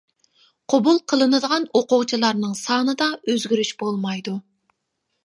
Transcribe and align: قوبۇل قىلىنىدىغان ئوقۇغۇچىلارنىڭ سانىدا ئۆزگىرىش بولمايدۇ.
قوبۇل 0.73 0.95
قىلىنىدىغان 1.11 1.67
ئوقۇغۇچىلارنىڭ 1.79 2.55
سانىدا 2.63 3.09
ئۆزگىرىش 3.27 3.73
بولمايدۇ. 3.85 4.35